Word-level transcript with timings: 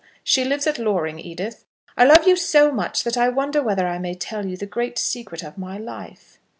She 0.23 0.43
lives 0.43 0.65
at 0.65 0.79
Loring. 0.79 1.19
Edith, 1.19 1.63
I 1.95 2.05
love 2.05 2.27
you 2.27 2.35
so 2.35 2.71
much 2.71 3.03
that 3.03 3.17
I 3.17 3.29
wonder 3.29 3.61
whether 3.61 3.87
I 3.87 3.99
may 3.99 4.15
tell 4.15 4.47
you 4.47 4.57
the 4.57 4.65
great 4.65 4.97
secret 4.97 5.43
of 5.43 5.59
my 5.59 5.77
life?" 5.77 6.39